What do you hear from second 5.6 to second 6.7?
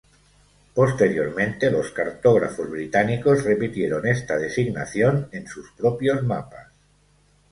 propios mapas.